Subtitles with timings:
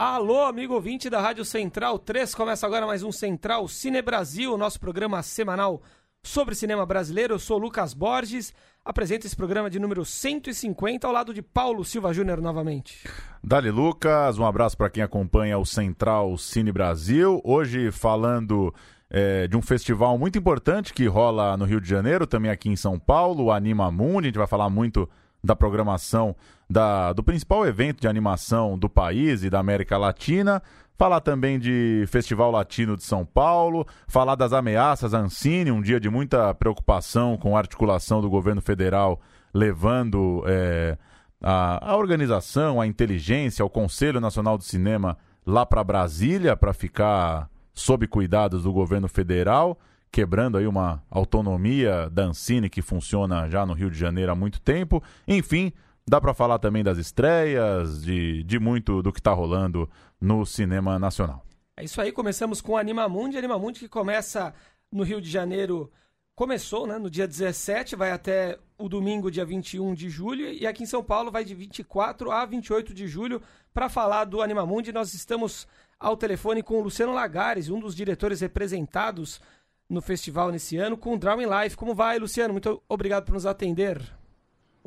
[0.00, 4.78] Alô, amigo ouvinte da Rádio Central 3, começa agora mais um Central Cine Brasil, nosso
[4.78, 5.80] programa semanal
[6.22, 7.34] sobre cinema brasileiro.
[7.34, 8.52] Eu sou Lucas Borges,
[8.84, 13.08] apresento esse programa de número 150 ao lado de Paulo Silva Júnior novamente.
[13.42, 17.40] Dali Lucas, um abraço para quem acompanha o Central Cine Brasil.
[17.44, 18.74] Hoje falando
[19.10, 22.76] é, de um festival muito importante que rola no Rio de Janeiro, também aqui em
[22.76, 24.26] São Paulo, o Anima Mundi.
[24.26, 25.08] A gente vai falar muito
[25.42, 26.34] da programação
[26.68, 30.62] da, do principal evento de animação do país e da América Latina,
[30.98, 36.00] falar também de Festival Latino de São Paulo, falar das ameaças à Ancine, um dia
[36.00, 39.20] de muita preocupação com a articulação do governo federal
[39.54, 40.98] levando é,
[41.40, 47.48] a, a organização, a inteligência, o Conselho Nacional do Cinema lá para Brasília para ficar
[47.72, 49.78] sob cuidados do governo federal
[50.10, 54.60] quebrando aí uma autonomia da Ancine que funciona já no Rio de Janeiro há muito
[54.60, 55.02] tempo.
[55.26, 55.72] Enfim,
[56.08, 59.88] dá para falar também das estreias, de, de muito do que está rolando
[60.20, 61.44] no cinema nacional.
[61.76, 64.52] É isso aí, começamos com Animamundi, Animamundi que começa
[64.90, 65.92] no Rio de Janeiro,
[66.34, 70.82] começou né, no dia 17, vai até o domingo, dia 21 de julho, e aqui
[70.82, 73.42] em São Paulo vai de 24 a 28 de julho.
[73.72, 75.68] Para falar do Animamundi, nós estamos
[76.00, 79.40] ao telefone com o Luciano Lagares, um dos diretores representados
[79.88, 81.76] no festival nesse ano com o Drawing Life.
[81.76, 82.52] Como vai, Luciano?
[82.52, 84.00] Muito obrigado por nos atender.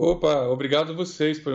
[0.01, 1.53] Opa, obrigado vocês por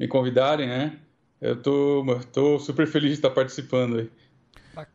[0.00, 0.96] me convidarem, né?
[1.38, 2.02] Eu tô,
[2.32, 4.86] tô super feliz de estar participando aí.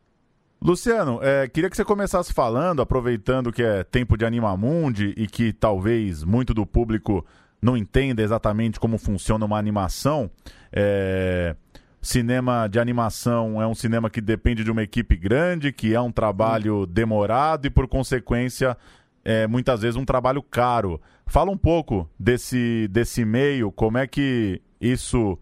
[0.59, 5.53] Luciano, é, queria que você começasse falando, aproveitando que é tempo de Animamundi e que
[5.53, 7.23] talvez muito do público
[7.61, 10.31] não entenda exatamente como funciona uma animação.
[10.73, 11.55] É,
[12.01, 16.11] cinema de animação é um cinema que depende de uma equipe grande, que é um
[16.11, 18.75] trabalho demorado e, por consequência,
[19.23, 20.99] é muitas vezes um trabalho caro.
[21.25, 25.37] Fala um pouco desse, desse meio, como é que isso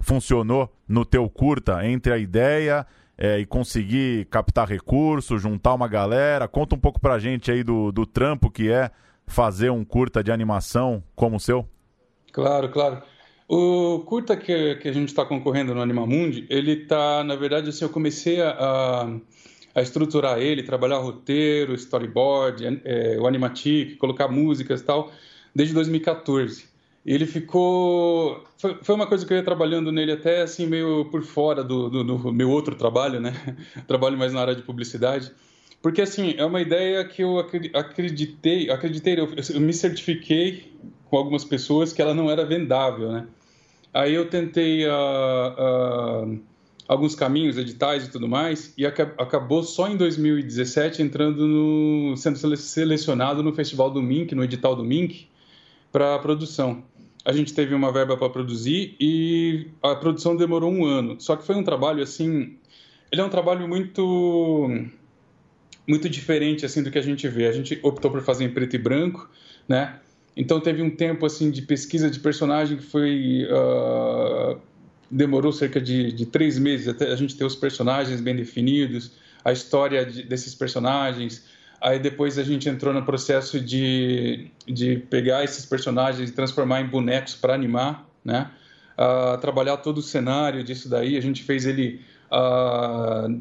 [0.00, 2.86] funcionou no teu curta, entre a ideia
[3.16, 6.46] é, e conseguir captar recursos, juntar uma galera.
[6.46, 8.90] Conta um pouco pra gente aí do, do trampo que é
[9.26, 11.66] fazer um curta de animação como o seu.
[12.32, 13.02] Claro, claro.
[13.48, 17.84] O curta que, que a gente está concorrendo no Animamundi, ele está, na verdade, assim,
[17.84, 19.20] eu comecei a, a
[19.82, 25.12] estruturar ele, trabalhar roteiro, storyboard, é, o animatic, colocar músicas e tal,
[25.54, 26.66] desde 2014.
[27.04, 28.44] Ele ficou.
[28.56, 31.90] Foi, foi, uma coisa que eu ia trabalhando nele até assim, meio por fora do,
[31.90, 33.34] do, do meu outro trabalho, né?
[33.86, 35.30] trabalho mais na área de publicidade.
[35.82, 40.72] Porque, assim, é uma ideia que eu acreditei, acreditei, eu, eu me certifiquei
[41.10, 43.26] com algumas pessoas que ela não era vendável, né?
[43.92, 44.90] Aí eu tentei uh,
[46.26, 46.40] uh,
[46.86, 53.42] alguns caminhos, editais e tudo mais, e acabou só em 2017 entrando no, sendo selecionado
[53.42, 55.28] no Festival do Mink, no edital do Mink,
[55.90, 56.82] para produção.
[57.24, 61.16] A gente teve uma verba para produzir e a produção demorou um ano.
[61.18, 62.58] Só que foi um trabalho assim,
[63.10, 64.68] ele é um trabalho muito
[65.86, 67.46] muito diferente assim do que a gente vê.
[67.46, 69.28] A gente optou por fazer em preto e branco,
[69.66, 70.00] né?
[70.36, 74.60] Então teve um tempo assim de pesquisa de personagem que foi uh,
[75.14, 79.12] demorou cerca de, de, três meses até a gente ter os personagens bem definidos,
[79.44, 81.44] a história de, desses personagens.
[81.80, 86.86] Aí depois a gente entrou no processo de, de pegar esses personagens e transformar em
[86.86, 88.50] bonecos para animar, né?
[88.98, 91.16] Uh, trabalhar todo o cenário disso daí.
[91.16, 92.00] A gente fez ele
[92.32, 93.40] uh,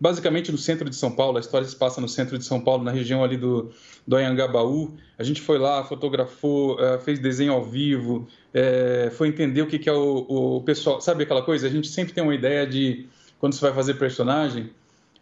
[0.00, 1.36] basicamente no centro de São Paulo.
[1.36, 3.70] A história se passa no centro de São Paulo, na região ali do,
[4.06, 4.96] do Anhangabaú.
[5.18, 9.78] A gente foi lá, fotografou, eh, fez desenho ao vivo, é, foi entender o que,
[9.78, 11.00] que é o, o pessoal.
[11.00, 11.66] Sabe aquela coisa?
[11.66, 13.06] A gente sempre tem uma ideia de,
[13.38, 14.70] quando você vai fazer personagem,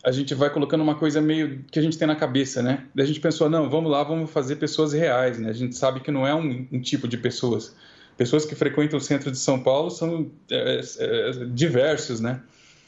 [0.05, 2.87] a gente vai colocando uma coisa meio que a gente tem na cabeça, né?
[2.95, 5.51] Daí a gente pensou, não, vamos lá, vamos fazer pessoas reais, né?
[5.51, 7.75] A gente sabe que não é um, um tipo de pessoas.
[8.17, 12.41] Pessoas que frequentam o centro de São Paulo são é, é, diversos, né?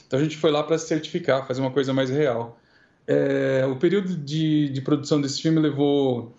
[0.07, 2.59] Então a gente foi lá para certificar, fazer uma coisa mais real.
[3.07, 6.33] É, o período de, de produção desse filme levou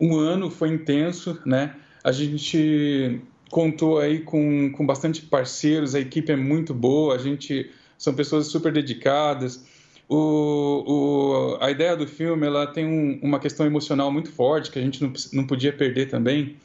[0.00, 1.74] um ano, foi intenso, né?
[2.04, 7.70] A gente contou aí com, com bastante parceiros, a equipe é muito boa, a gente
[7.96, 9.64] são pessoas super dedicadas.
[10.08, 14.78] O, o, a ideia do filme ela tem um, uma questão emocional muito forte que
[14.78, 16.56] a gente não, não podia perder também.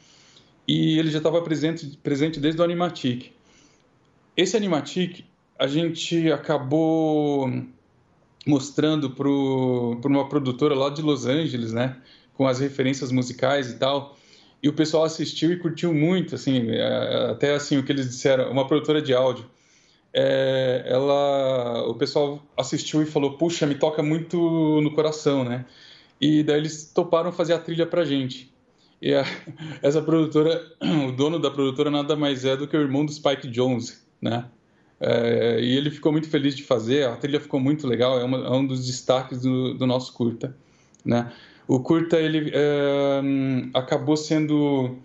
[0.66, 3.32] E ele já estava presente, presente desde o Animatic.
[4.36, 5.24] Esse Animatic
[5.58, 7.50] a gente acabou
[8.46, 11.96] mostrando para uma produtora lá de Los Angeles, né,
[12.34, 14.16] com as referências musicais e tal.
[14.64, 18.50] E o pessoal assistiu e curtiu muito, assim, é, até assim o que eles disseram,
[18.50, 19.44] uma produtora de áudio,
[20.10, 25.66] é, ela, o pessoal assistiu e falou, puxa, me toca muito no coração, né?
[26.18, 28.50] E daí eles toparam fazer a trilha pra gente.
[29.02, 29.22] E a,
[29.82, 30.64] essa produtora,
[31.06, 34.46] o dono da produtora nada mais é do que o irmão do Spike Jones, né?
[34.98, 38.38] É, e ele ficou muito feliz de fazer, a trilha ficou muito legal, é, uma,
[38.38, 40.56] é um dos destaques do, do nosso curta,
[41.04, 41.30] né?
[41.66, 43.20] O curta ele é,
[43.72, 44.96] acabou sendo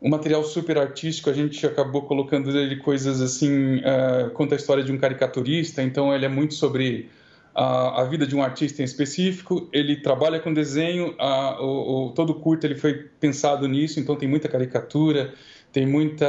[0.00, 1.28] um material super artístico.
[1.28, 5.82] A gente acabou colocando ele coisas assim, é, conta a história de um caricaturista.
[5.82, 7.10] Então ele é muito sobre
[7.54, 9.68] a, a vida de um artista em específico.
[9.72, 11.14] Ele trabalha com desenho.
[11.18, 14.00] A, o, o, todo o curta ele foi pensado nisso.
[14.00, 15.34] Então tem muita caricatura,
[15.72, 16.26] tem muita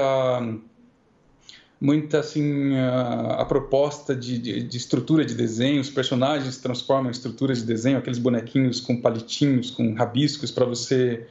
[1.80, 7.12] muita assim a, a proposta de, de, de, estrutura de desenho, os personagens transformam em
[7.12, 11.26] estruturas de desenho, aqueles bonequinhos com palitinhos, com rabiscos para você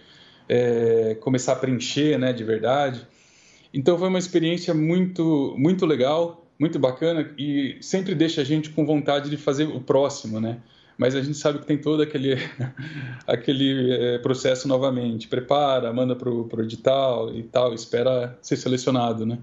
[0.49, 3.07] é, começar a preencher, né, de verdade.
[3.75, 8.87] Então foi uma experiência muito muito legal, muito bacana e sempre deixa a gente com
[8.87, 10.59] vontade de fazer o próximo, né?
[10.97, 12.37] Mas a gente sabe que tem todo aquele
[13.27, 19.39] aquele é, processo novamente, prepara, manda pro, pro edital e tal, espera ser selecionado, né?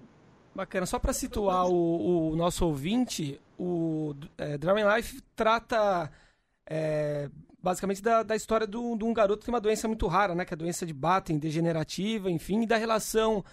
[0.56, 0.86] Bacana.
[0.86, 6.10] Só para situar o, o, nosso ouvinte, o é, Drama Life trata
[6.66, 7.30] é,
[7.62, 10.46] basicamente da, da história de um garoto que tem uma doença muito rara, né?
[10.46, 13.44] Que é a doença de Batten, degenerativa, enfim, e da relação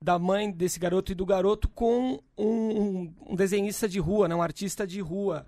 [0.00, 4.34] da mãe desse garoto e do garoto com um, um desenhista de rua, né?
[4.34, 5.46] um artista de rua.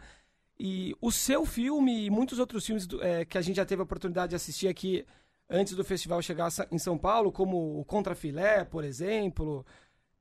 [0.59, 3.85] E o seu filme e muitos outros filmes é, que a gente já teve a
[3.85, 5.07] oportunidade de assistir aqui
[5.49, 9.65] antes do festival chegar em São Paulo, como o Contra Filé, por exemplo,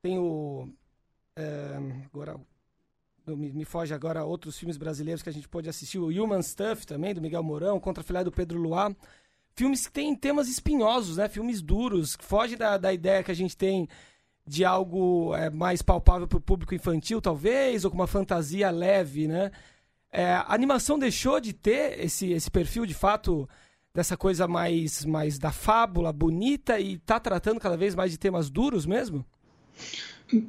[0.01, 0.69] tem o
[2.05, 2.39] agora
[3.27, 5.99] me, me, foge agora outros filmes brasileiros que a gente pode assistir.
[5.99, 8.95] O Human Stuff também, do Miguel Mourão, Contra a do Pedro Luar.
[9.55, 11.27] Filmes que têm temas espinhosos, né?
[11.27, 13.87] Filmes duros, que fogem da, da ideia que a gente tem
[14.45, 19.27] de algo é, mais palpável para o público infantil, talvez, ou com uma fantasia leve,
[19.27, 19.51] né?
[20.11, 23.47] É, a animação deixou de ter esse, esse perfil, de fato,
[23.93, 28.49] dessa coisa mais, mais da fábula, bonita, e está tratando cada vez mais de temas
[28.49, 29.23] duros mesmo?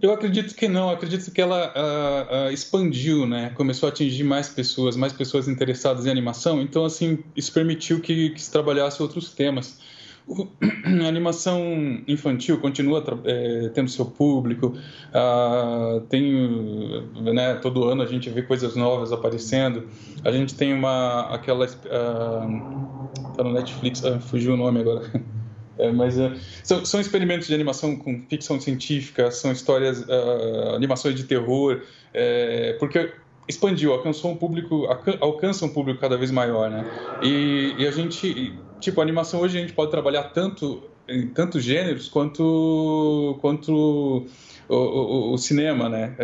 [0.02, 3.50] Eu acredito que não, acredito que ela uh, uh, expandiu, né?
[3.54, 8.30] Começou a atingir mais pessoas, mais pessoas interessadas em animação, então, assim, isso permitiu que,
[8.30, 9.80] que se trabalhasse outros temas.
[10.26, 10.46] O,
[11.02, 11.62] a animação
[12.06, 14.76] infantil continua é, tendo seu público,
[15.14, 19.88] uh, tem, né, todo ano a gente vê coisas novas aparecendo,
[20.22, 25.10] a gente tem uma, aquela, tá no Netflix, fugiu o nome agora
[25.80, 26.32] É, mas uh,
[26.62, 31.80] são, são, experimentos de animação com ficção científica, são histórias, uh, animações de terror,
[32.12, 33.12] é, porque
[33.48, 34.86] expandiu, alcançou um público,
[35.20, 36.84] alcança um público cada vez maior, né?
[37.22, 41.64] E, e, a gente, tipo, a animação hoje a gente pode trabalhar tanto em tantos
[41.64, 44.26] gêneros quanto quanto
[44.68, 46.14] o, o, o cinema, né?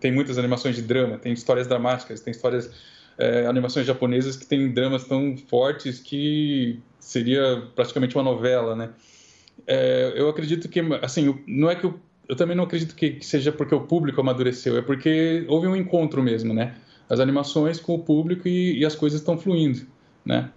[0.00, 2.70] Tem muitas animações de drama, tem histórias dramáticas, tem histórias
[3.20, 8.90] é, animações japonesas que têm dramas tão fortes que seria praticamente uma novela, né?
[9.66, 13.52] É, eu acredito que, assim, não é que eu, eu também não acredito que, seja
[13.52, 16.74] porque o público amadureceu, é porque houve um encontro mesmo, né?
[17.08, 19.86] As animações com o público e, e as coisas estão fluindo,
[20.24, 20.50] né?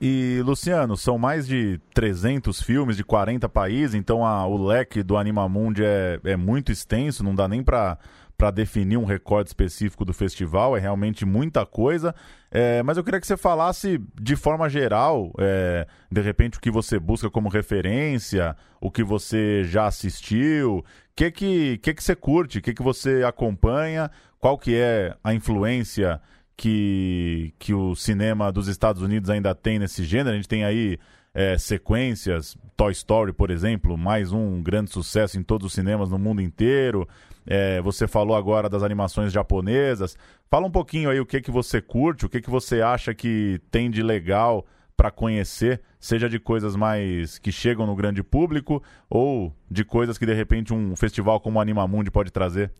[0.00, 5.16] E, Luciano, são mais de 300 filmes de 40 países, então a, o leque do
[5.16, 7.98] Animamundi é, é muito extenso, não dá nem para
[8.38, 12.14] para definir um recorde específico do festival, é realmente muita coisa.
[12.52, 16.70] É, mas eu queria que você falasse de forma geral, é, de repente, o que
[16.70, 20.84] você busca como referência, o que você já assistiu, o
[21.16, 25.34] que, que, que, que você curte, o que, que você acompanha, qual que é a
[25.34, 26.20] influência
[26.58, 30.30] que, que o cinema dos Estados Unidos ainda tem nesse gênero.
[30.30, 30.98] A gente tem aí
[31.32, 36.18] é, sequências, Toy Story, por exemplo, mais um grande sucesso em todos os cinemas no
[36.18, 37.08] mundo inteiro.
[37.46, 40.18] É, você falou agora das animações japonesas.
[40.50, 43.60] Fala um pouquinho aí o que, que você curte, o que, que você acha que
[43.70, 49.54] tem de legal para conhecer, seja de coisas mais que chegam no grande público ou
[49.70, 52.72] de coisas que de repente um festival como o Animamundi pode trazer.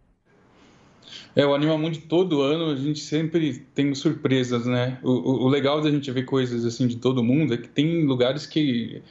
[1.34, 4.98] É, o Animamundi todo ano a gente sempre tem surpresas, né?
[5.02, 8.04] O, o, o legal da gente ver coisas assim de todo mundo é que tem
[8.04, 9.02] lugares que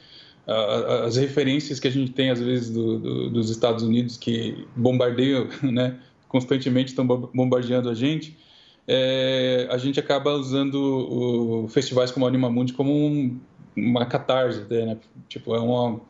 [1.04, 5.46] as referências que a gente tem às vezes do, do, dos Estados Unidos que bombardeiam,
[5.62, 8.36] né, constantemente estão bombardeando a gente,
[8.86, 13.38] é, a gente acaba usando o, festivais como Anima Mundi como um,
[13.76, 14.96] uma catarse, né?
[15.28, 16.00] tipo é uma,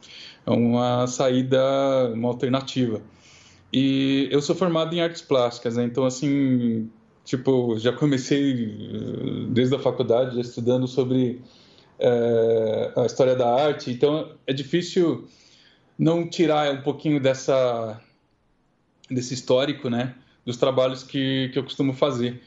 [0.46, 1.60] é uma saída,
[2.14, 3.02] uma alternativa.
[3.72, 5.84] E eu sou formado em artes plásticas, né?
[5.84, 6.90] então assim,
[7.24, 11.42] tipo, já comecei desde a faculdade já estudando sobre
[11.98, 13.90] é, a história da arte.
[13.90, 15.28] Então é difícil
[15.98, 18.00] não tirar um pouquinho dessa
[19.10, 22.42] desse histórico, né, dos trabalhos que, que eu costumo fazer.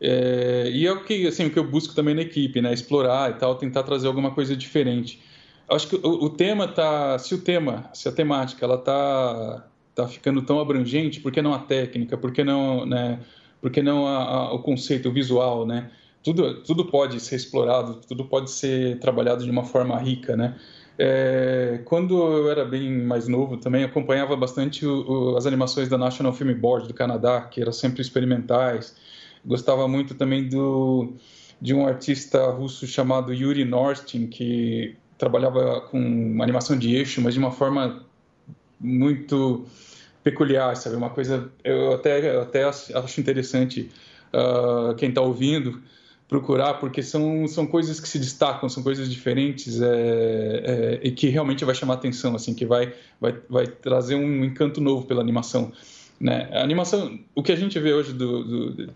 [0.00, 3.30] É, e é o que assim o que eu busco também na equipe, né, explorar
[3.30, 5.20] e tal, tentar trazer alguma coisa diferente.
[5.68, 10.08] Acho que o, o tema tá, se o tema, se a temática, ela tá tá
[10.08, 13.20] ficando tão abrangente, por que não a técnica, por que não, né,
[13.60, 15.90] por que não a, a, o conceito, o visual, né?
[16.22, 20.56] Tudo, tudo pode ser explorado, tudo pode ser trabalhado de uma forma rica, né?
[20.98, 25.98] É, quando eu era bem mais novo também acompanhava bastante o, o, as animações da
[25.98, 28.96] National Film Board do Canadá, que eram sempre experimentais.
[29.44, 31.14] Gostava muito também do,
[31.60, 37.40] de um artista russo chamado Yuri Norstin, que trabalhava com animação de eixo, mas de
[37.40, 38.04] uma forma
[38.84, 39.64] muito
[40.22, 40.96] peculiar, sabe?
[40.96, 43.90] Uma coisa eu até eu até acho interessante
[44.32, 45.82] uh, quem está ouvindo
[46.28, 51.28] procurar, porque são, são coisas que se destacam, são coisas diferentes é, é, e que
[51.28, 55.70] realmente vai chamar atenção, assim, que vai, vai, vai trazer um encanto novo pela animação.
[56.18, 56.48] Né?
[56.50, 58.92] A animação, o que a gente vê hoje do, do,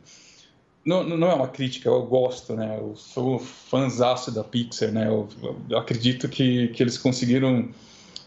[0.84, 2.78] não, não é uma crítica, eu gosto, né?
[2.80, 5.06] Eu sou fãzaço da Pixar, né?
[5.06, 5.28] Eu,
[5.68, 7.68] eu acredito que, que eles conseguiram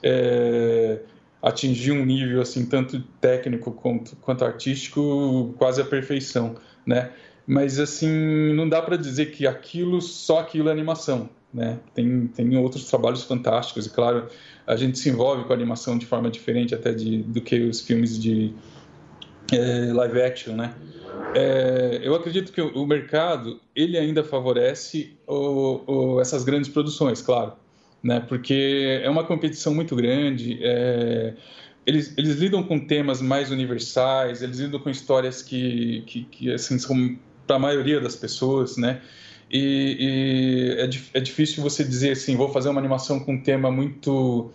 [0.03, 0.99] é,
[1.41, 6.55] atingir um nível assim tanto técnico quanto, quanto artístico quase à perfeição,
[6.85, 7.11] né?
[7.47, 11.79] Mas assim não dá para dizer que aquilo só aquilo é animação, né?
[11.95, 14.27] Tem tem outros trabalhos fantásticos e claro
[14.67, 17.81] a gente se envolve com a animação de forma diferente até de, do que os
[17.81, 18.53] filmes de
[19.51, 20.75] é, live action, né?
[21.33, 27.53] É, eu acredito que o, mercado ele ainda favorece o, o, essas grandes produções, claro
[28.03, 28.19] né?
[28.19, 30.59] Porque é uma competição muito grande.
[30.61, 31.33] É...
[31.85, 36.77] Eles, eles lidam com temas mais universais, eles lidam com histórias que, que, que assim,
[36.77, 37.17] são
[37.47, 39.01] para a maioria das pessoas, né?
[39.49, 43.69] E, e é, é, difícil você dizer assim, vou fazer uma animação com um tema
[43.69, 44.51] muito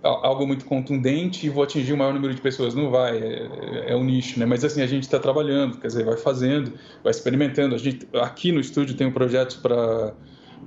[0.00, 2.74] algo muito contundente e vou atingir o maior número de pessoas.
[2.74, 4.46] Não vai, é, é um nicho, né?
[4.46, 7.74] Mas assim, a gente está trabalhando, quer dizer, vai fazendo, vai experimentando.
[7.74, 10.14] A gente, aqui no estúdio tem um projeto para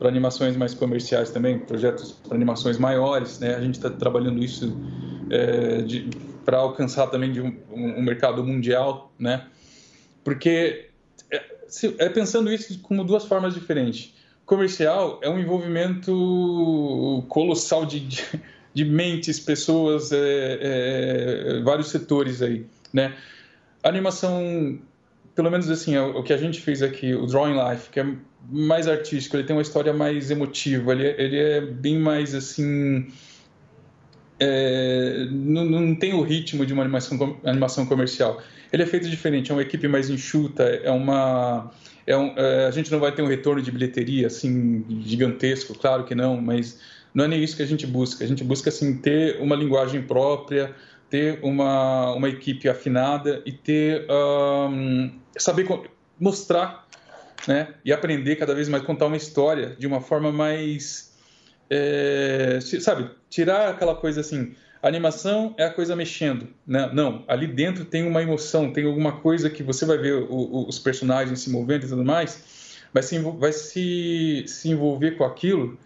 [0.01, 3.53] para animações mais comerciais também, projetos para animações maiores, né?
[3.53, 4.75] A gente está trabalhando isso
[5.29, 5.85] é,
[6.43, 9.45] para alcançar também um, um, mercado mundial, né?
[10.23, 10.89] Porque
[11.29, 14.11] é, se, é, pensando isso como duas formas diferentes.
[14.43, 18.23] Comercial é um envolvimento colossal de, de,
[18.73, 23.15] de mentes, pessoas, é, é vários setores aí, né?
[23.83, 24.79] A animação
[25.35, 28.15] pelo menos assim, o, o que a gente fez aqui, o Drawing Life, que é
[28.49, 33.07] mais artístico, ele tem uma história mais emotiva, ele, ele é bem mais assim.
[34.39, 38.41] É, não, não, tem o ritmo de uma animação, animação comercial.
[38.73, 41.71] Ele é feito diferente, é uma equipe mais enxuta, é uma.
[42.07, 46.03] É um, é, a gente não vai ter um retorno de bilheteria assim gigantesco, claro
[46.03, 46.79] que não, mas
[47.13, 48.23] não é nem isso que a gente busca.
[48.23, 50.73] A gente busca assim ter uma linguagem própria,
[51.09, 55.67] ter uma, uma equipe afinada e ter um, saber
[56.19, 56.87] mostrar
[57.47, 61.13] né, e aprender cada vez mais contar uma história de uma forma mais
[61.69, 66.89] é, sabe tirar aquela coisa assim a animação é a coisa mexendo né?
[66.93, 70.67] não ali dentro tem uma emoção tem alguma coisa que você vai ver o, o,
[70.67, 75.77] os personagens se movendo e tudo mais vai se vai se, se envolver com aquilo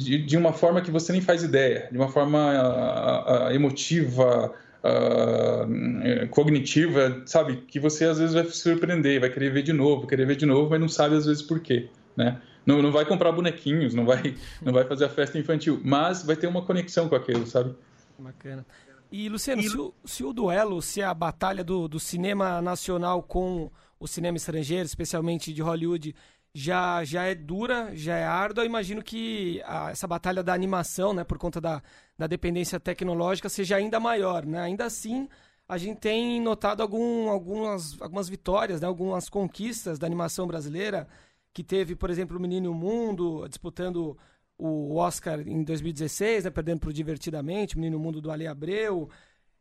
[0.00, 4.54] de, de uma forma que você nem faz ideia, de uma forma a, a, emotiva,
[4.82, 7.56] a, cognitiva, sabe?
[7.68, 10.46] Que você às vezes vai se surpreender, vai querer ver de novo, querer ver de
[10.46, 12.40] novo, mas não sabe às vezes por quê, né?
[12.64, 16.36] Não, não vai comprar bonequinhos, não vai, não vai fazer a festa infantil, mas vai
[16.36, 17.74] ter uma conexão com aquilo, sabe?
[18.18, 18.64] Bacana.
[19.10, 19.68] E, Luciano, e...
[19.68, 24.36] Se, o, se, o, duelo, se a batalha do, do cinema nacional com o cinema
[24.36, 26.14] estrangeiro, especialmente de Hollywood,
[26.54, 28.64] já, já é dura, já é árdua.
[28.64, 31.82] Eu imagino que a, essa batalha da animação, né, por conta da,
[32.18, 34.44] da dependência tecnológica, seja ainda maior.
[34.44, 34.60] Né?
[34.60, 35.28] Ainda assim,
[35.68, 41.06] a gente tem notado algum, algumas, algumas vitórias, né, algumas conquistas da animação brasileira,
[41.52, 44.16] que teve, por exemplo, o Menino Mundo disputando
[44.58, 49.08] o Oscar em 2016, né, perdendo para o Divertidamente, o Menino Mundo do Ale Abreu.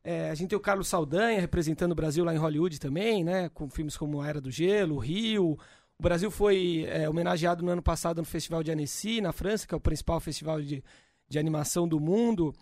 [0.03, 3.49] É, a gente tem o Carlos Saldanha representando o Brasil lá em Hollywood também, né,
[3.49, 5.57] com filmes como A Era do Gelo, Rio,
[5.99, 9.73] o Brasil foi é, homenageado no ano passado no Festival de Annecy, na França, que
[9.73, 10.81] é o principal festival de,
[11.27, 12.55] de animação do mundo.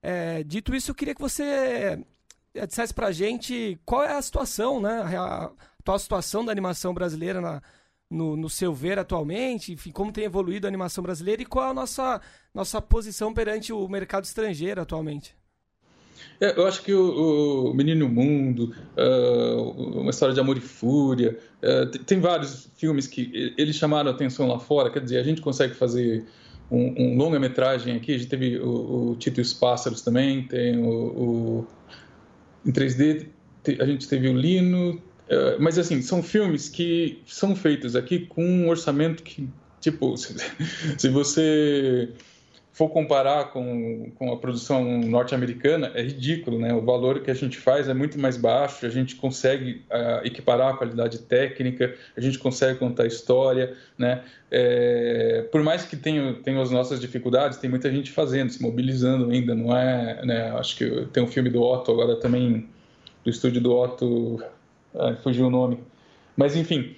[0.00, 1.42] É, dito isso, eu queria que você
[2.54, 5.02] é, dissesse pra gente qual é a situação, né?
[5.16, 7.60] A atual situação da animação brasileira na,
[8.08, 11.70] no, no, seu ver atualmente, enfim, como tem evoluído a animação brasileira e qual é
[11.70, 12.20] a nossa,
[12.54, 15.36] nossa posição perante o mercado estrangeiro atualmente.
[16.40, 21.38] É, eu acho que o, o Menino Mundo, uh, uma história de amor e fúria,
[21.62, 24.90] uh, tem, tem, vários filmes que eles chamaram atenção lá fora.
[24.90, 26.24] Quer dizer, a gente consegue fazer
[26.70, 30.78] um, um longa-metragem aqui, a gente teve o, o Tito e os Pássaros também, tem
[30.78, 31.66] o, o
[32.66, 33.26] em 3D,
[33.78, 38.44] a gente teve o Lino, uh, mas assim, são filmes que são feitos aqui com
[38.44, 39.48] um orçamento que,
[39.80, 40.14] tipo,
[40.98, 42.10] se você
[42.74, 46.74] for comparar com, com a produção norte-americana, é ridículo, né?
[46.74, 50.74] O valor que a gente faz é muito mais baixo, a gente consegue uh, equiparar
[50.74, 54.24] a qualidade técnica, a gente consegue contar história, né?
[54.50, 59.30] É, por mais que tenha, tenha as nossas dificuldades, tem muita gente fazendo, se mobilizando
[59.30, 60.26] ainda, não é...
[60.26, 60.50] Né?
[60.58, 62.68] Acho que tem um filme do Otto agora também,
[63.22, 64.42] do estúdio do Otto,
[64.96, 65.78] ah, fugiu o nome.
[66.36, 66.96] Mas, enfim,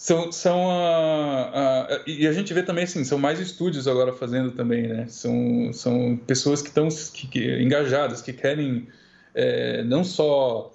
[0.00, 4.50] são, são a, a, e a gente vê também assim são mais estúdios agora fazendo
[4.50, 5.06] também né?
[5.08, 8.88] São, são pessoas que estão que, que, engajadas que querem
[9.34, 10.74] é, não só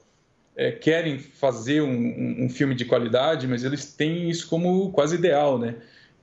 [0.56, 5.58] é, querem fazer um, um, filme de qualidade mas eles têm isso como quase ideal
[5.58, 5.74] né?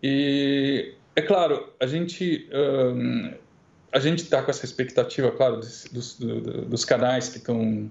[0.00, 3.32] E é claro a gente um,
[3.90, 7.90] a gente está com essa expectativa claro dos, dos, dos canais que estão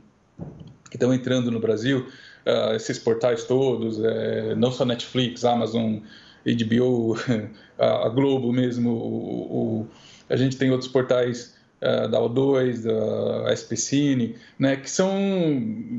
[0.89, 2.07] que estão entrando no Brasil
[2.45, 5.99] uh, esses portais todos, é, não só Netflix, Amazon,
[6.45, 7.15] HBO,
[7.77, 9.87] a, Globo mesmo, o, o,
[10.29, 15.11] a gente tem outros portais uh, da O2, da SPCine, né, que são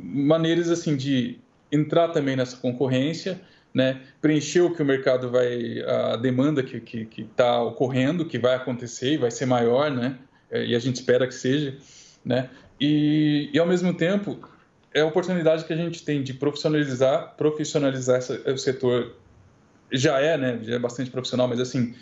[0.03, 1.39] maneiras assim de
[1.71, 3.41] entrar também nessa concorrência,
[3.73, 8.27] né, preencher o que o mercado vai, a demanda que está que, que tá ocorrendo,
[8.27, 10.19] que vai acontecer e vai ser maior, né,
[10.51, 11.77] e a gente espera que seja,
[12.25, 14.52] né, e, e ao mesmo tempo
[14.95, 19.17] é a oportunidade que a gente tem de profissionalizar, profissionalizar essa, o setor.
[19.91, 20.59] Já é, né?
[20.63, 21.95] Já é bastante profissional, mas assim,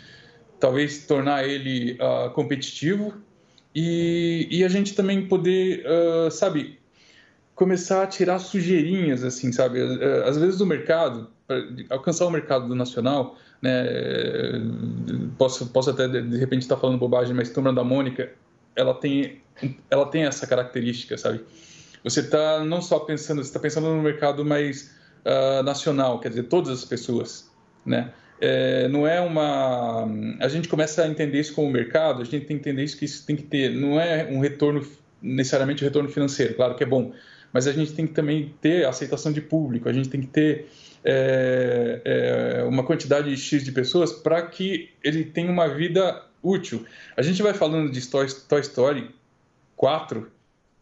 [0.59, 3.13] talvez tornar ele uh, competitivo
[3.73, 6.79] e, e, a gente também poder, uh, sabe,
[7.55, 9.79] começar a tirar sujeirinhas, assim, sabe?
[10.25, 11.29] Às vezes do mercado,
[11.89, 13.85] alcançar o mercado nacional, né?
[15.37, 18.31] Posso, posso até de repente estar falando bobagem, mas Turma da Mônica,
[18.75, 19.41] ela tem,
[19.89, 21.41] ela tem essa característica, sabe?
[22.03, 24.91] Você está não só pensando, você está pensando no mercado mais
[25.25, 27.49] uh, nacional, quer dizer, todas as pessoas,
[27.85, 28.11] né?
[28.43, 30.07] É, não é uma.
[30.39, 33.05] A gente começa a entender isso como mercado, a gente tem que entender isso que
[33.05, 33.69] isso tem que ter.
[33.69, 34.83] Não é um retorno
[35.21, 37.13] necessariamente um retorno financeiro, claro que é bom,
[37.53, 40.67] mas a gente tem que também ter aceitação de público, a gente tem que ter
[41.03, 46.83] é, é, uma quantidade X de pessoas para que ele tenha uma vida útil.
[47.15, 49.11] A gente vai falando de Toy, Toy Story
[49.75, 50.31] 4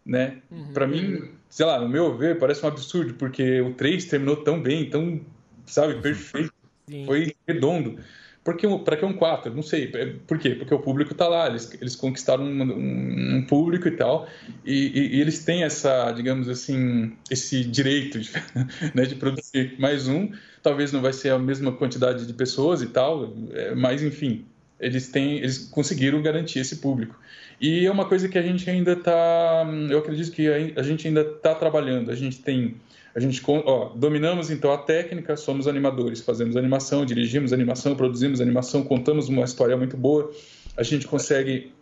[0.10, 0.38] né?
[0.50, 0.74] Uhum.
[0.74, 4.60] Para mim, sei lá, no meu ver, parece um absurdo, porque o 3 terminou tão
[4.60, 5.22] bem, tão,
[5.66, 6.02] sabe, uhum.
[6.02, 6.54] perfeito.
[6.90, 7.06] Sim.
[7.06, 8.00] Foi redondo.
[8.44, 9.54] Porque para que um 4?
[9.54, 9.92] Não sei.
[9.94, 10.56] É, por quê?
[10.56, 14.28] Porque o público está lá, eles, eles conquistaram um, um, um, público e tal,
[14.66, 18.32] e, e, e, eles têm essa, digamos assim, esse direito de,
[18.96, 20.32] né, de produzir mais um.
[20.64, 24.46] Talvez não vai ser a mesma quantidade de pessoas e tal, é, mas enfim,
[24.80, 27.20] eles têm, eles conseguiram garantir esse público.
[27.60, 31.22] E é uma coisa que a gente ainda está, eu acredito que a gente ainda
[31.22, 32.10] está trabalhando.
[32.10, 32.76] A gente tem,
[33.14, 38.84] a gente ó, dominamos então a técnica, somos animadores, fazemos animação, dirigimos animação, produzimos animação,
[38.84, 40.32] contamos uma história muito boa,
[40.78, 41.74] a gente consegue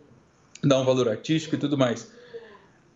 [0.64, 2.10] dar um valor artístico e tudo mais.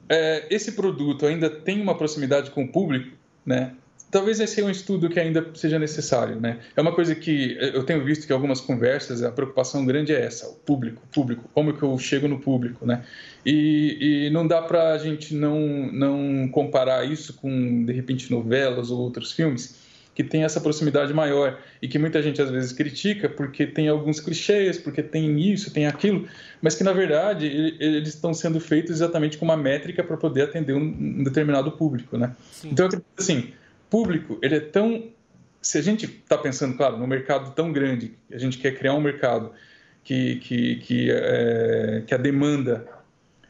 [0.08, 3.16] É, esse produto ainda tem uma proximidade com o público,
[3.46, 3.76] né?
[4.12, 6.60] Talvez esse é um estudo que ainda seja necessário, né?
[6.76, 10.46] É uma coisa que eu tenho visto que algumas conversas a preocupação grande é essa,
[10.48, 13.04] o público, público, como que eu chego no público, né?
[13.44, 18.90] E, e não dá para a gente não não comparar isso com de repente novelas
[18.90, 19.80] ou outros filmes
[20.14, 24.20] que tem essa proximidade maior e que muita gente às vezes critica porque tem alguns
[24.20, 26.28] clichês, porque tem isso, tem aquilo,
[26.60, 27.46] mas que na verdade
[27.80, 32.36] eles estão sendo feitos exatamente com uma métrica para poder atender um, determinado público, né?
[32.50, 32.68] Sim.
[32.72, 33.54] Então eu acredito assim
[33.92, 35.10] público, ele é tão.
[35.60, 39.00] Se a gente está pensando, claro, num mercado tão grande, a gente quer criar um
[39.00, 39.52] mercado
[40.02, 42.88] que, que, que, é, que a demanda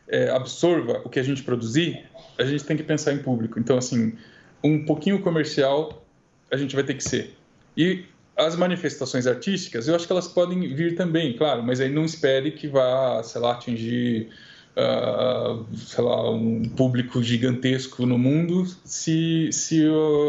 [0.09, 2.05] é, absorva o que a gente produzir,
[2.37, 3.59] a gente tem que pensar em público.
[3.59, 4.15] Então, assim,
[4.63, 6.05] um pouquinho comercial
[6.51, 7.35] a gente vai ter que ser.
[7.77, 8.05] E
[8.37, 12.51] as manifestações artísticas, eu acho que elas podem vir também, claro, mas aí não espere
[12.51, 14.29] que vá, sei lá, atingir
[14.77, 19.85] uh, sei lá, um público gigantesco no mundo se, se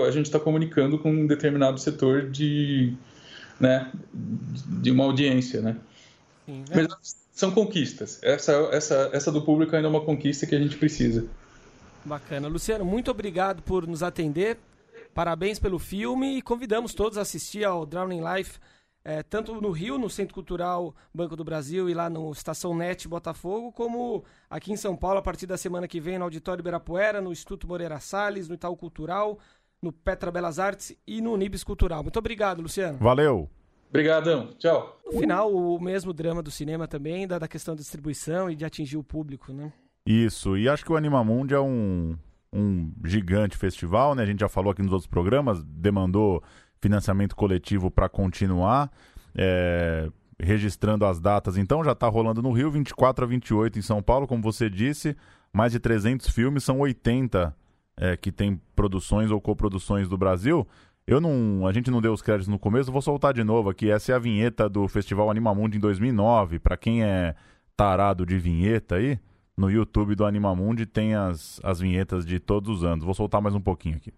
[0.07, 2.93] a gente está comunicando com um determinado setor de,
[3.59, 5.77] né, de uma audiência, né?
[6.45, 6.87] Sim, né?
[6.89, 8.19] Mas são conquistas.
[8.21, 11.25] Essa, essa, essa do público ainda é uma conquista que a gente precisa.
[12.05, 12.47] Bacana.
[12.47, 14.57] Luciano, muito obrigado por nos atender.
[15.13, 18.59] Parabéns pelo filme e convidamos todos a assistir ao Drowning Life
[19.05, 23.07] é, tanto no Rio, no Centro Cultural Banco do Brasil e lá no Estação Net
[23.07, 27.21] Botafogo, como aqui em São Paulo, a partir da semana que vem, no Auditório Ibirapuera,
[27.21, 29.37] no Instituto Moreira Salles, no Itaú Cultural,
[29.81, 32.01] no Petra Belas Artes e no Unibis Cultural.
[32.01, 32.97] Muito obrigado, Luciano.
[32.99, 33.49] Valeu.
[33.89, 34.99] Obrigadão, tchau.
[35.05, 38.65] No final, o mesmo drama do cinema também, da, da questão da distribuição e de
[38.65, 39.71] atingir o público, né?
[40.05, 42.17] Isso, e acho que o Animamundi é um,
[42.51, 44.23] um gigante festival, né?
[44.23, 46.41] A gente já falou aqui nos outros programas, demandou
[46.83, 48.91] financiamento coletivo para continuar,
[49.33, 51.57] é, registrando as datas.
[51.57, 55.15] Então já está rolando no Rio, 24 a 28 em São Paulo, como você disse,
[55.53, 57.55] mais de 300 filmes, são 80
[57.95, 60.67] é, que tem produções ou coproduções do Brasil.
[61.07, 63.89] Eu não, a gente não deu os créditos no começo, vou soltar de novo aqui.
[63.89, 66.59] Essa é a vinheta do Festival Animamundi em 2009.
[66.59, 67.33] Para quem é
[67.77, 69.17] tarado de vinheta aí,
[69.55, 73.05] no YouTube do Animamundi tem as, as vinhetas de todos os anos.
[73.05, 74.13] Vou soltar mais um pouquinho aqui.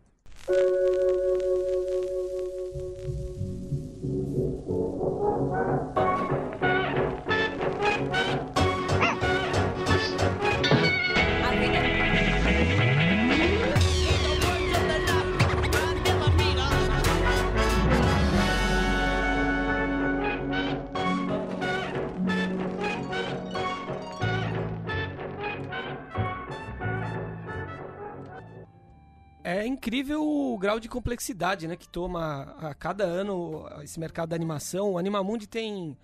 [29.48, 34.36] É incrível o grau de complexidade né, que toma a cada ano esse mercado da
[34.36, 34.94] animação.
[34.94, 35.96] O Animamundi tem,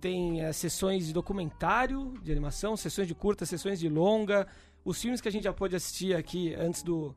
[0.00, 4.46] tem é, sessões de documentário de animação, sessões de curta, sessões de longa.
[4.84, 7.12] Os filmes que a gente já pôde assistir aqui antes do,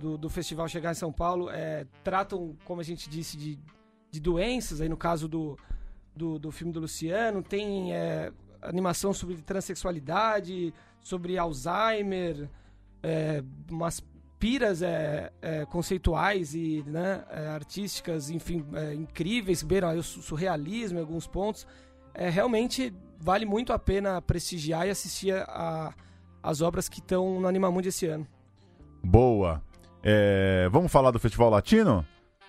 [0.00, 3.60] do, do festival chegar em São Paulo é, tratam, como a gente disse, de,
[4.10, 4.80] de doenças.
[4.80, 5.56] Aí no caso do,
[6.12, 12.50] do, do filme do Luciano, tem é, animação sobre transexualidade, sobre Alzheimer,
[13.00, 14.02] é, umas
[14.42, 21.00] piras é, é, conceituais e né, é, artísticas, enfim, é, incríveis, beiram o surrealismo em
[21.00, 21.64] alguns pontos.
[22.12, 25.94] É, realmente vale muito a pena prestigiar e assistir a,
[26.42, 28.26] as obras que estão no Animamundi esse ano.
[29.00, 29.62] Boa.
[30.02, 32.04] É, vamos falar do Festival Latino?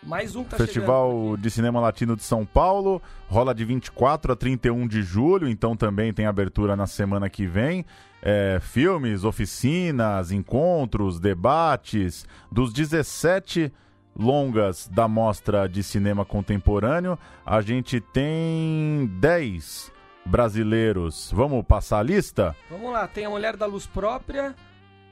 [0.05, 4.87] Mais um tá Festival de Cinema Latino de São Paulo, rola de 24 a 31
[4.87, 7.85] de julho, então também tem abertura na semana que vem
[8.21, 13.71] é, filmes, oficinas, encontros, debates, dos 17
[14.17, 19.91] longas da Mostra de Cinema Contemporâneo, a gente tem 10
[20.25, 21.31] brasileiros.
[21.33, 22.55] Vamos passar a lista?
[22.69, 24.55] Vamos lá, tem A Mulher da Luz Própria,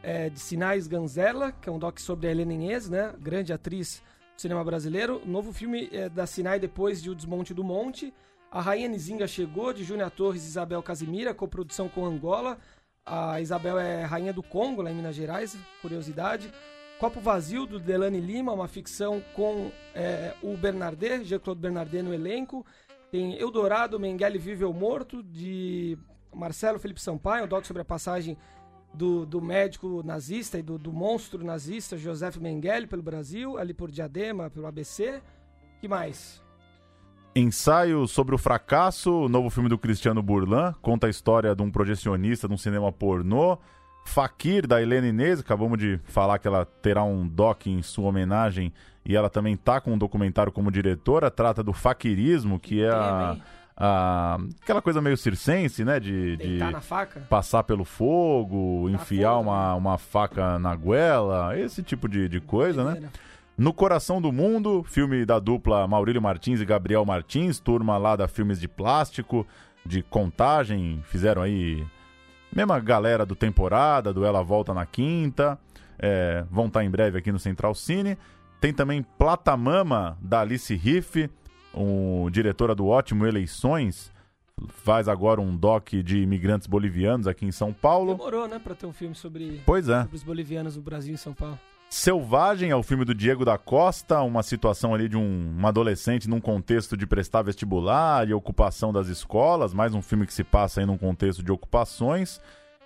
[0.04, 3.14] é, de Sinais Ganzella, que é um doc sobre a Helena Inês, né?
[3.20, 4.02] grande atriz
[4.42, 5.22] cinema brasileiro.
[5.26, 8.14] Novo filme é, da Sinai depois de O Desmonte do Monte.
[8.52, 12.58] A Rainha Nizinga Chegou, de Júnior Torres e Isabel Casimira, coprodução com Angola.
[13.06, 16.52] A Isabel é rainha do Congo, lá em Minas Gerais, curiosidade.
[17.00, 22.66] Copo Vazio, do Delane Lima, uma ficção com é, o Bernardet, Jean-Claude Bernardet no elenco.
[23.10, 25.98] Tem Eldorado, Mengele Vive ou Morto, de
[26.34, 28.38] Marcelo Felipe Sampaio, um doc sobre a passagem
[28.94, 33.90] do, do médico nazista e do, do monstro nazista Joseph Mengele pelo Brasil, ali por
[33.90, 35.22] Diadema, pelo ABC.
[35.80, 36.42] que mais?
[37.34, 41.72] Ensaio sobre o fracasso, o novo filme do Cristiano Burlan, conta a história de um
[41.72, 43.58] projecionista de um cinema pornô.
[44.04, 48.74] Fakir, da Helena Inês, acabamos de falar que ela terá um doc em sua homenagem
[49.06, 53.38] e ela também tá com um documentário como diretora, trata do faquirismo, que é a,
[53.84, 56.60] a aquela coisa meio circense, né, de, de
[57.28, 59.74] passar pelo fogo, enfiar fogo, uma, né?
[59.74, 63.10] uma faca na goela, esse tipo de, de coisa, né?
[63.58, 68.28] No Coração do Mundo, filme da dupla Maurílio Martins e Gabriel Martins, turma lá da
[68.28, 69.46] Filmes de Plástico,
[69.86, 71.86] de Contagem, fizeram aí.
[72.54, 75.58] Mesma galera do temporada, do Ela Volta na Quinta,
[75.98, 78.18] é, vão estar em breve aqui no Central Cine.
[78.60, 81.30] Tem também Plata Mama, da Alice Riff,
[81.74, 84.12] um, diretora do ótimo Eleições,
[84.70, 88.16] faz agora um doc de imigrantes bolivianos aqui em São Paulo.
[88.16, 90.02] Demorou, né, para ter um filme sobre, pois é.
[90.02, 91.58] sobre os bolivianos no Brasil e em São Paulo.
[91.90, 96.30] Selvagem é o filme do Diego da Costa, uma situação ali de um, um, adolescente
[96.30, 100.80] num contexto de prestar vestibular e ocupação das escolas, mais um filme que se passa
[100.80, 102.40] aí num contexto de ocupações.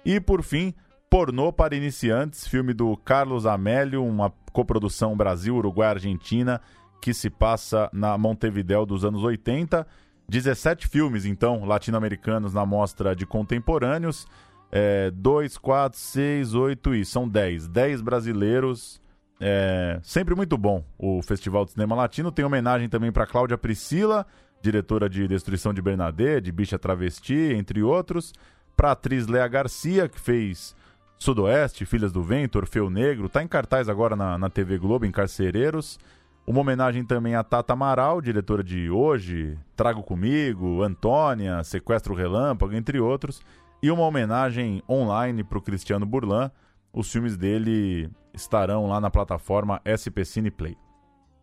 [0.04, 0.74] E por fim,
[1.08, 6.60] Pornô para Iniciantes, filme do Carlos Amélio, uma coprodução Brasil, Uruguai, Argentina,
[7.06, 9.86] que se passa na Montevidéu dos anos 80.
[10.28, 14.26] 17 filmes, então, latino-americanos na mostra de contemporâneos.
[14.72, 17.68] É, 2, 4, 6, 8 e são 10.
[17.68, 19.00] 10 brasileiros.
[19.40, 22.32] É, sempre muito bom o Festival de Cinema Latino.
[22.32, 24.26] Tem homenagem também para Cláudia Priscila,
[24.60, 28.34] diretora de Destruição de Bernadette, de Bicha Travesti, entre outros.
[28.76, 30.76] Para a atriz Lea Garcia, que fez
[31.20, 33.28] Sudoeste, Filhas do Vento, Orfeu Negro.
[33.28, 36.00] Está em cartaz agora na, na TV Globo, em Carcereiros.
[36.48, 43.00] Uma homenagem também a Tata Amaral, diretora de Hoje, Trago Comigo, Antônia, Sequestro Relâmpago, entre
[43.00, 43.42] outros
[43.82, 46.52] e uma homenagem online para o Cristiano Burlan.
[46.94, 50.78] Os filmes dele estarão lá na plataforma SP Cine Play.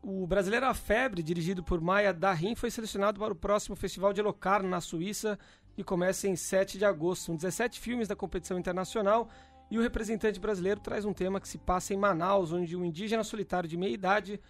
[0.05, 4.23] O Brasileiro A Febre, dirigido por Maia Darim, foi selecionado para o próximo Festival de
[4.23, 5.37] Locarno, na Suíça,
[5.75, 7.25] que começa em 7 de agosto.
[7.25, 9.29] São 17 filmes da competição internacional
[9.69, 13.25] e o representante brasileiro traz um tema que se passa em Manaus, onde um indígena
[13.25, 14.41] solitário de meia idade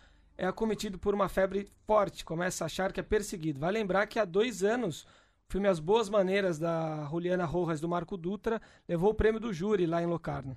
[0.43, 3.61] é acometido por uma febre forte, começa a achar que é perseguido.
[3.61, 5.03] Vai lembrar que há dois anos
[5.49, 9.53] o filme As Boas Maneiras, da Juliana Rojas do Marco Dutra, levou o prêmio do
[9.53, 10.57] júri lá em Locarno.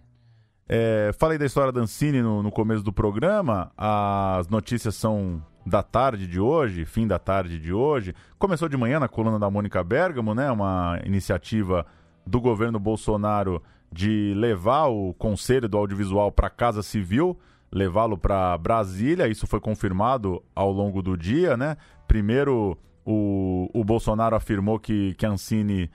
[0.67, 3.71] É, falei da história da Ancine no, no começo do programa.
[3.78, 8.15] As notícias são da tarde de hoje, fim da tarde de hoje.
[8.39, 10.50] Começou de manhã na coluna da Mônica Bergamo, né?
[10.50, 11.86] Uma iniciativa
[12.26, 17.38] do governo Bolsonaro de levar o Conselho do Audiovisual para a Casa Civil,
[17.76, 19.28] levá-lo para Brasília.
[19.28, 21.76] Isso foi confirmado ao longo do dia, né?
[22.08, 25.92] Primeiro, o, o Bolsonaro afirmou que, que a Ancine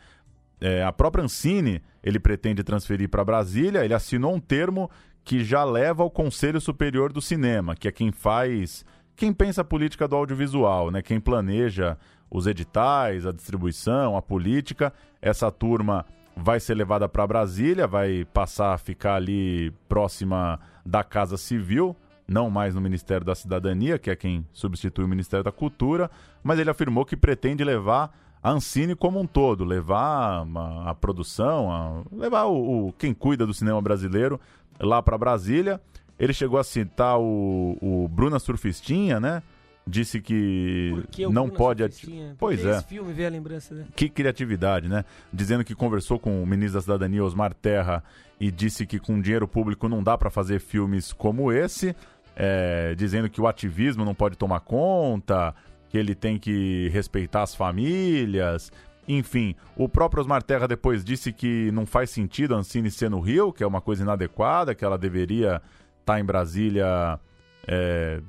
[0.60, 3.82] é, a própria Ancine ele pretende transferir para Brasília.
[3.82, 4.90] Ele assinou um termo
[5.24, 8.84] que já leva ao Conselho Superior do Cinema, que é quem faz,
[9.16, 11.00] quem pensa a política do audiovisual, né?
[11.00, 11.96] Quem planeja
[12.30, 14.92] os editais, a distribuição, a política.
[15.22, 16.04] Essa turma
[16.36, 22.50] vai ser levada para Brasília, vai passar a ficar ali próxima da Casa Civil, não
[22.50, 26.10] mais no Ministério da Cidadania, que é quem substitui o Ministério da Cultura,
[26.42, 31.70] mas ele afirmou que pretende levar a Ancine como um todo, levar a, a produção,
[31.70, 34.40] a, levar o, o, quem cuida do cinema brasileiro
[34.78, 35.80] lá para Brasília.
[36.18, 39.42] Ele chegou a citar o, o Bruna Surfistinha, né?
[39.90, 40.94] Disse que
[41.30, 41.82] não pode.
[41.82, 42.36] Surfistinha?
[42.38, 42.80] Pois é.
[42.82, 43.88] Filme veio a lembrança dele.
[43.96, 45.04] Que criatividade, né?
[45.32, 48.04] Dizendo que conversou com o ministro da Cidadania, Osmar Terra,
[48.38, 51.94] e disse que com dinheiro público não dá para fazer filmes como esse.
[52.36, 55.54] É, dizendo que o ativismo não pode tomar conta,
[55.88, 58.70] que ele tem que respeitar as famílias.
[59.08, 63.18] Enfim, o próprio Osmar Terra depois disse que não faz sentido a Ancine ser no
[63.18, 65.60] Rio, que é uma coisa inadequada, que ela deveria
[66.00, 67.18] estar tá em Brasília
[67.66, 68.20] é,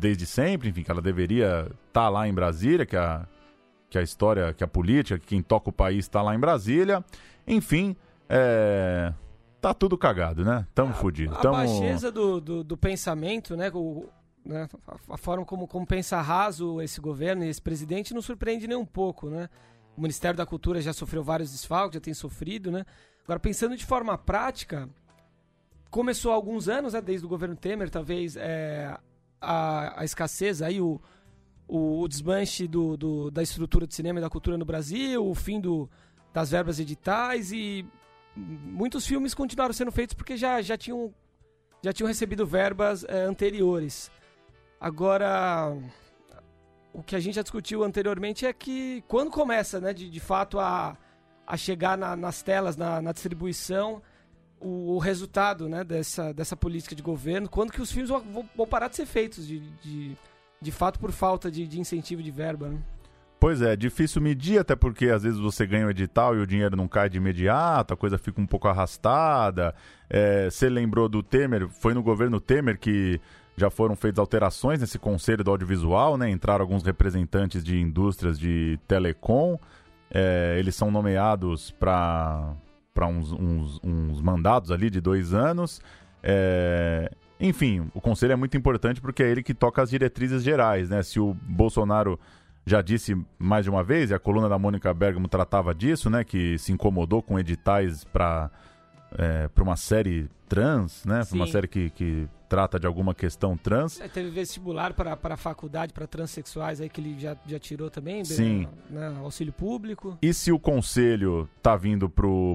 [0.00, 3.26] desde sempre, enfim, que ela deveria estar tá lá em Brasília, que a,
[3.88, 7.04] que a história, que a política, que quem toca o país está lá em Brasília.
[7.46, 7.94] Enfim,
[8.28, 9.12] é,
[9.60, 10.66] tá tudo cagado, né?
[10.74, 10.94] Tamo.
[10.94, 13.70] A, a baixeza do, do, do, pensamento, né?
[13.74, 14.08] O,
[14.44, 14.68] né?
[15.08, 18.86] A, forma como, como pensa raso esse governo e esse presidente não surpreende nem um
[18.86, 19.48] pouco, né?
[19.96, 22.86] O Ministério da Cultura já sofreu vários desfalques, já tem sofrido, né?
[23.24, 24.88] Agora, pensando de forma prática,
[25.90, 28.96] começou há alguns anos, né, desde o governo Temer, talvez é,
[29.40, 31.00] a, a escassez, aí o,
[31.66, 35.34] o, o desmanche do, do, da estrutura de cinema e da cultura no Brasil, o
[35.34, 35.88] fim do,
[36.32, 37.86] das verbas editais e
[38.36, 41.14] muitos filmes continuaram sendo feitos porque já, já, tinham,
[41.82, 44.10] já tinham recebido verbas é, anteriores.
[44.80, 45.76] Agora,
[46.92, 50.58] o que a gente já discutiu anteriormente é que quando começa, né, de, de fato,
[50.58, 50.96] a,
[51.46, 54.02] a chegar na, nas telas, na, na distribuição,
[54.60, 58.66] o, o, resultado né, dessa, dessa política de governo, quando que os filmes vão, vão
[58.66, 60.16] parar de ser feitos, de, de,
[60.60, 62.78] de fato, por falta de, de incentivo de verba, né?
[63.40, 66.76] Pois é, difícil medir, até porque às vezes você ganha o edital e o dinheiro
[66.76, 69.74] não cai de imediato, a coisa fica um pouco arrastada.
[70.10, 73.18] É, você lembrou do Temer, foi no governo Temer que
[73.56, 76.28] já foram feitas alterações nesse conselho do audiovisual, né?
[76.28, 79.58] Entraram alguns representantes de indústrias de telecom.
[80.10, 82.54] É, eles são nomeados para
[83.06, 85.80] uns, uns, uns, mandados ali de dois anos.
[86.22, 90.90] É, enfim, o conselho é muito importante porque é ele que toca as diretrizes gerais,
[90.90, 91.02] né?
[91.02, 92.18] Se o Bolsonaro
[92.66, 96.24] já disse mais de uma vez, e a coluna da Mônica Bergamo tratava disso, né?
[96.24, 98.50] Que se incomodou com editais para
[99.18, 101.24] é, para uma série trans, né?
[101.24, 104.00] Para uma série que, que trata de alguma questão trans.
[104.00, 108.24] É, teve vestibular para a faculdade para transexuais aí que ele já, já tirou também,
[108.24, 108.66] Sim.
[108.90, 110.18] Né, auxílio público.
[110.20, 112.10] E se o conselho tá vindo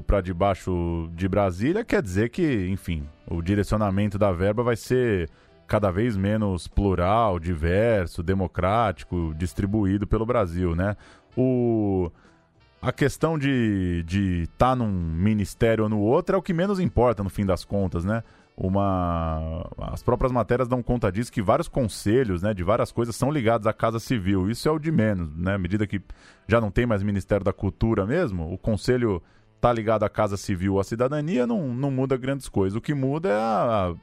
[0.06, 5.30] para debaixo de Brasília, quer dizer que, enfim, o direcionamento da verba vai ser
[5.66, 10.94] cada vez menos plural, diverso, democrático, distribuído pelo Brasil, né?
[11.34, 12.10] O
[12.86, 16.78] a questão de estar de tá num ministério ou no outro é o que menos
[16.78, 18.22] importa no fim das contas, né?
[18.56, 19.68] Uma...
[19.76, 23.66] As próprias matérias dão conta disso, que vários conselhos né, de várias coisas são ligados
[23.66, 24.48] à Casa Civil.
[24.48, 25.54] Isso é o de menos, né?
[25.54, 26.00] À medida que
[26.46, 29.20] já não tem mais Ministério da Cultura mesmo, o conselho
[29.60, 32.76] tá ligado à Casa Civil, à cidadania, não, não muda grandes coisas.
[32.76, 33.94] O que muda é a,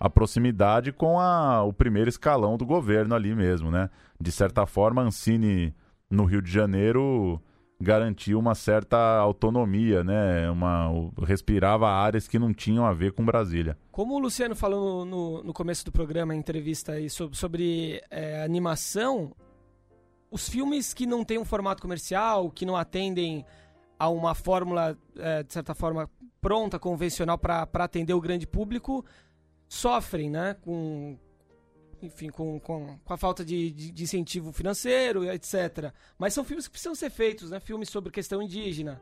[0.00, 3.88] a proximidade com a, o primeiro escalão do governo ali mesmo, né?
[4.20, 5.72] De certa forma, Ancine,
[6.10, 7.40] no Rio de Janeiro
[7.80, 10.50] garantiu uma certa autonomia, né?
[10.50, 10.88] Uma,
[11.24, 13.76] respirava áreas que não tinham a ver com Brasília.
[13.92, 18.42] Como o Luciano falou no, no começo do programa, em entrevista aí, sobre, sobre é,
[18.42, 19.32] animação,
[20.30, 23.44] os filmes que não têm um formato comercial, que não atendem
[23.98, 26.10] a uma fórmula, é, de certa forma,
[26.40, 29.04] pronta, convencional para atender o grande público,
[29.68, 30.54] sofrem, né?
[30.60, 31.18] Com,
[32.06, 35.92] enfim, com, com, com a falta de, de, de, incentivo financeiro, etc.
[36.18, 37.60] Mas são filmes que precisam ser feitos, né?
[37.60, 39.00] Filmes sobre questão indígena,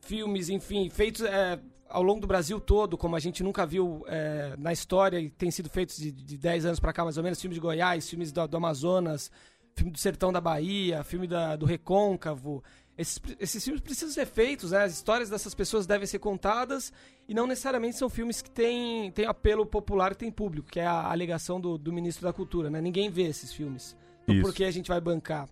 [0.00, 4.54] filmes, enfim, feitos é, ao longo do Brasil todo, como a gente nunca viu é,
[4.58, 7.40] na história, e tem sido feitos de, de 10 anos para cá, mais ou menos,
[7.40, 9.30] filmes de Goiás, filmes do, do Amazonas,
[9.74, 12.62] filme do Sertão da Bahia, filme da, do Recôncavo.
[12.98, 14.82] Esses, esses filmes precisam ser feitos, né?
[14.82, 16.92] As histórias dessas pessoas devem ser contadas
[17.28, 20.86] e não necessariamente são filmes que têm, têm apelo popular e têm público, que é
[20.86, 22.80] a alegação do, do ministro da Cultura, né?
[22.80, 23.96] Ninguém vê esses filmes.
[24.24, 25.48] Então, por que a gente vai bancar?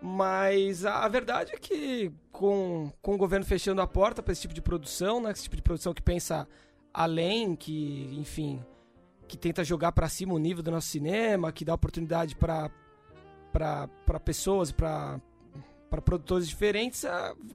[0.00, 4.54] Mas a, verdade é que com, com o governo fechando a porta para esse tipo
[4.54, 5.32] de produção, né?
[5.32, 6.46] Esse tipo de produção que pensa
[6.94, 8.64] além, que, enfim,
[9.26, 12.70] que tenta jogar para cima o nível do nosso cinema, que dá oportunidade para
[13.52, 15.18] para pessoas, para
[15.96, 17.04] para produtores diferentes,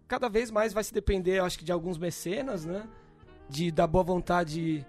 [0.08, 2.88] cada vez mais vai se depender, acho que de alguns mecenas, né?
[3.48, 4.86] De da boa vontade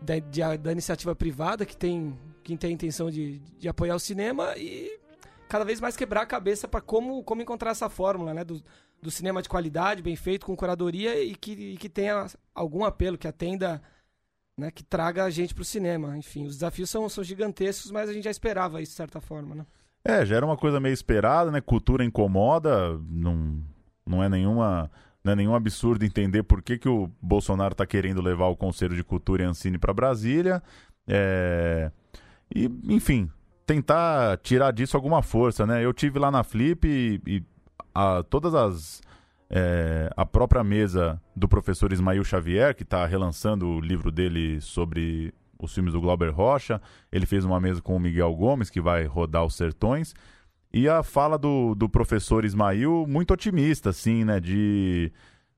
[0.00, 3.98] da, de, da iniciativa privada que tem que tem a intenção de, de apoiar o
[3.98, 5.00] cinema e
[5.48, 8.44] cada vez mais quebrar a cabeça para como, como encontrar essa fórmula, né?
[8.44, 8.62] Do,
[9.00, 13.16] do cinema de qualidade, bem feito, com curadoria e que, e que tenha algum apelo,
[13.16, 13.80] que atenda,
[14.58, 14.70] né?
[14.70, 16.18] Que traga a gente para o cinema.
[16.18, 19.54] Enfim, os desafios são, são gigantescos, mas a gente já esperava isso de certa forma,
[19.54, 19.66] né?
[20.04, 21.60] É, já era uma coisa meio esperada, né?
[21.60, 23.62] Cultura incomoda, não,
[24.06, 24.90] não é nenhuma
[25.24, 28.94] não é nenhum absurdo entender por que, que o Bolsonaro está querendo levar o Conselho
[28.94, 30.62] de Cultura e Ancine para Brasília.
[31.08, 31.90] É...
[32.54, 33.30] E, enfim,
[33.66, 35.82] tentar tirar disso alguma força, né?
[35.82, 37.42] Eu tive lá na Flip e, e
[37.94, 39.02] a, todas as.
[39.56, 45.32] É, a própria mesa do professor Ismael Xavier, que está relançando o livro dele sobre
[45.64, 46.80] os filmes do Glauber Rocha.
[47.10, 50.14] Ele fez uma mesa com o Miguel Gomes, que vai rodar os Sertões.
[50.72, 54.40] E a fala do, do professor Ismail, muito otimista, assim, né?
[54.40, 55.12] De,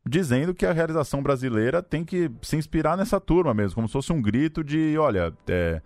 [0.07, 4.13] dizendo que a realização brasileira tem que se inspirar nessa turma mesmo, como se fosse
[4.13, 5.81] um grito de: olha, é,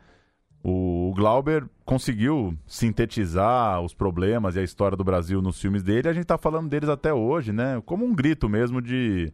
[0.63, 6.13] o Glauber conseguiu sintetizar os problemas e a história do Brasil nos filmes dele, a
[6.13, 7.81] gente está falando deles até hoje, né?
[7.87, 9.33] Como um grito mesmo de,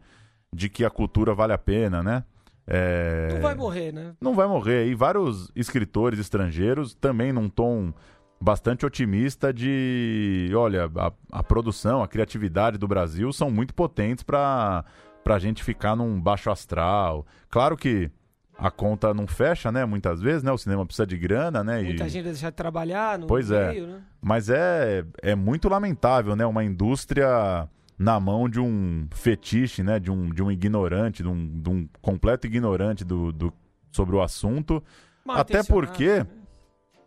[0.53, 2.25] de que a cultura vale a pena, né?
[2.67, 3.29] É...
[3.33, 4.15] Não vai morrer, né?
[4.21, 4.87] Não vai morrer.
[4.87, 7.93] E vários escritores estrangeiros também num tom
[8.41, 14.85] bastante otimista de, olha, a, a produção, a criatividade do Brasil são muito potentes para
[15.25, 17.27] a gente ficar num baixo astral.
[17.49, 18.11] Claro que
[18.59, 19.85] a conta não fecha, né?
[19.85, 20.51] Muitas vezes, né?
[20.51, 21.83] O cinema precisa de grana, né?
[21.83, 22.09] Muita e...
[22.09, 23.69] gente deixar de trabalhar no pois é.
[23.69, 23.87] meio, é.
[23.89, 24.01] né?
[24.21, 26.45] Mas é, é muito lamentável, né?
[26.47, 29.99] Uma indústria na mão de um fetiche, né?
[29.99, 33.53] De um, de um ignorante, de um, de um completo ignorante do, do,
[33.91, 34.83] sobre o assunto.
[35.25, 36.27] Mal Até porque né?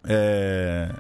[0.06, 0.96] é,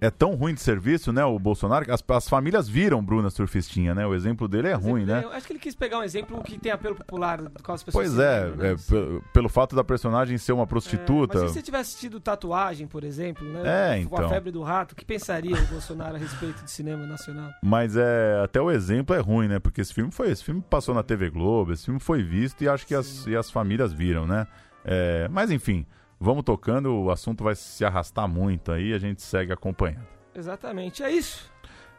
[0.00, 3.94] é tão ruim de serviço, né, o Bolsonaro, que as, as famílias viram Bruna Surfistinha,
[3.94, 4.06] né?
[4.06, 5.24] O exemplo dele é ruim, né?
[5.32, 8.06] acho que ele quis pegar um exemplo que tem apelo popular com as pessoas.
[8.06, 8.72] Pois é, lembram, né?
[8.72, 11.38] é pelo, pelo, fato da personagem ser uma prostituta.
[11.38, 13.94] É, mas se você tivesse assistido Tatuagem, por exemplo, né?
[13.94, 14.10] É, então.
[14.10, 17.50] Com a febre do rato, o que pensaria o Bolsonaro a respeito de cinema nacional?
[17.62, 19.58] Mas é, até o exemplo é ruim, né?
[19.58, 22.68] Porque esse filme foi, esse filme passou na TV Globo, esse filme foi visto e
[22.68, 24.46] acho que as, e as famílias viram, né?
[24.84, 25.84] É, mas enfim,
[26.20, 30.06] vamos tocando, o assunto vai se arrastar muito aí, a gente segue acompanhando.
[30.34, 31.50] Exatamente, é isso.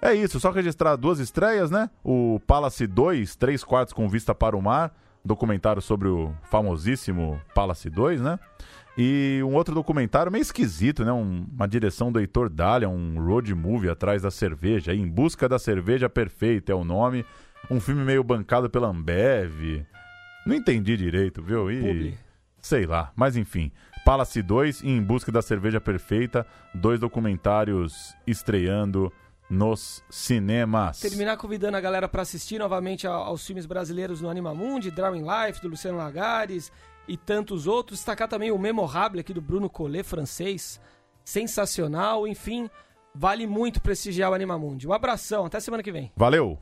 [0.02, 1.90] É isso, só registrar duas estreias, né?
[2.04, 7.90] O Palace 2, 3 quartos com vista para o mar, documentário sobre o famosíssimo Palace
[7.90, 8.40] 2, né?
[8.98, 11.12] E um outro documentário meio esquisito, né?
[11.12, 15.60] Um, uma direção do Heitor Dália, um road movie atrás da cerveja, Em Busca da
[15.60, 17.26] Cerveja Perfeita é o nome.
[17.70, 19.86] Um filme meio bancado pela Ambev.
[20.46, 21.72] Não entendi direito, viu?
[21.72, 21.80] E...
[21.80, 22.18] Publi.
[22.62, 23.72] Sei lá, mas enfim.
[24.10, 26.44] Palace 2 e Em Busca da Cerveja Perfeita,
[26.74, 29.14] dois documentários estreando
[29.48, 31.00] nos cinemas.
[31.00, 35.68] Terminar convidando a galera para assistir novamente aos filmes brasileiros no Animamundi, Drawing Life, do
[35.68, 36.72] Luciano Lagares
[37.08, 38.00] e tantos outros.
[38.00, 40.82] Destacar também o Memorable aqui do Bruno Collet, francês.
[41.24, 42.68] Sensacional, enfim,
[43.14, 44.88] vale muito prestigiar o Animamundi.
[44.88, 46.12] Um abração, até semana que vem.
[46.18, 46.58] Valeu!